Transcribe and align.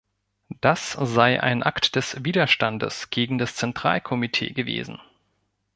Das 0.61 0.93
sei 0.99 1.43
ein 1.43 1.61
Akt 1.61 1.95
des 1.95 2.23
Widerstandes 2.25 3.11
gegen 3.11 3.37
das 3.37 3.55
Zentralkomitee 3.55 4.49
gewesen. 4.53 4.99